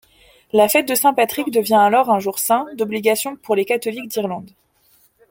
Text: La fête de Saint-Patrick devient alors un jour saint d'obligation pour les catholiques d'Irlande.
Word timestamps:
La 0.51 0.67
fête 0.67 0.87
de 0.87 0.95
Saint-Patrick 0.95 1.51
devient 1.51 1.75
alors 1.79 2.09
un 2.09 2.17
jour 2.17 2.39
saint 2.39 2.65
d'obligation 2.73 3.35
pour 3.35 3.55
les 3.55 3.65
catholiques 3.65 4.07
d'Irlande. 4.07 4.49